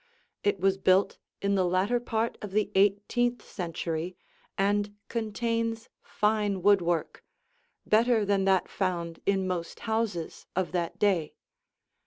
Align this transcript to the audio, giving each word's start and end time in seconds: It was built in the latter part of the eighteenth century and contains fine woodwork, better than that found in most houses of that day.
It 0.43 0.59
was 0.59 0.79
built 0.79 1.19
in 1.43 1.53
the 1.53 1.63
latter 1.63 1.99
part 1.99 2.35
of 2.41 2.53
the 2.53 2.71
eighteenth 2.73 3.43
century 3.47 4.17
and 4.57 4.95
contains 5.09 5.89
fine 6.01 6.63
woodwork, 6.63 7.23
better 7.85 8.25
than 8.25 8.45
that 8.45 8.67
found 8.67 9.19
in 9.27 9.45
most 9.47 9.81
houses 9.81 10.47
of 10.55 10.71
that 10.71 10.97
day. 10.97 11.35